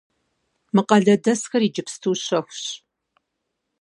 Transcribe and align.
Мы 0.73 0.81
къалэдэсхэр 0.87 1.61
иджыпсту 1.67 2.15
щэхущ. 2.23 2.63